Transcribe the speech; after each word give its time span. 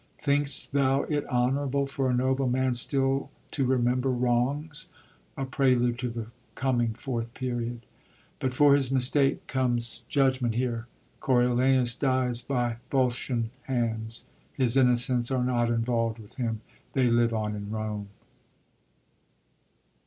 "Think'st 0.17 0.71
thou 0.71 1.03
it 1.03 1.27
honourable 1.27 1.85
for 1.85 2.09
a 2.09 2.13
noble 2.15 2.49
man 2.49 2.73
still 2.73 3.29
to 3.51 3.65
remember 3.65 4.09
wrongs?" 4.09 4.87
a 5.37 5.45
prelude 5.45 6.03
of 6.03 6.15
the 6.15 6.25
coming 6.55 6.95
Fourth 6.95 7.31
Period. 7.35 7.85
But, 8.39 8.51
for 8.55 8.73
his 8.73 8.89
mistake, 8.89 9.45
conies 9.45 10.01
judgment 10.09 10.55
here: 10.55 10.87
Ooriolanus 11.21 11.93
dies 11.93 12.41
by 12.41 12.77
Yolscian 12.91 13.51
hands. 13.67 14.25
His 14.53 14.75
innocents 14.75 15.29
are 15.29 15.43
not 15.45 15.67
involvd 15.69 16.17
with 16.17 16.37
him. 16.37 16.61
They 16.93 17.07
live 17.07 17.31
on 17.31 17.53
in 17.55 17.65
Borne. 17.69 18.07